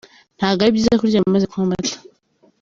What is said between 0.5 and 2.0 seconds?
ari byiza kuryama umaze kunywa amata.